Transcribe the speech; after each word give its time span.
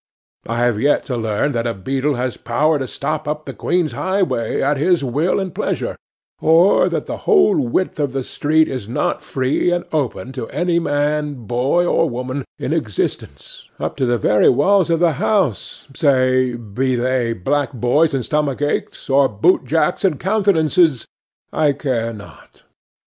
I 0.47 0.57
have 0.57 0.81
yet 0.81 1.05
to 1.13 1.15
learn 1.15 1.51
that 1.51 1.67
a 1.67 1.75
beadle 1.75 2.15
has 2.15 2.35
power 2.35 2.79
to 2.79 2.87
stop 2.87 3.27
up 3.27 3.45
the 3.45 3.53
Queen's 3.53 3.91
highway 3.91 4.59
at 4.59 4.77
his 4.77 5.03
will 5.03 5.39
and 5.39 5.53
pleasure, 5.53 5.95
or 6.39 6.89
that 6.89 7.05
the 7.05 7.17
whole 7.29 7.59
width 7.59 7.99
of 7.99 8.11
the 8.11 8.23
street 8.23 8.67
is 8.67 8.89
not 8.89 9.21
free 9.21 9.69
and 9.69 9.85
open 9.91 10.31
to 10.31 10.47
any 10.47 10.79
man, 10.79 11.45
boy, 11.45 11.85
or 11.85 12.09
woman 12.09 12.45
in 12.57 12.73
existence, 12.73 13.69
up 13.79 13.95
to 13.97 14.07
the 14.07 14.17
very 14.17 14.49
walls 14.49 14.89
of 14.89 14.99
the 14.99 15.13
houses—ay, 15.21 16.55
be 16.55 16.95
they 16.95 17.33
Black 17.33 17.71
Boys 17.73 18.15
and 18.15 18.25
Stomach 18.25 18.59
aches, 18.59 19.07
or 19.07 19.27
Boot 19.29 19.65
jacks 19.65 20.03
and 20.03 20.19
Countenances, 20.19 21.05
I 21.53 21.73
care 21.73 22.11
not. 22.11 22.63